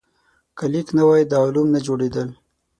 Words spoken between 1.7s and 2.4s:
نه جوړېدل.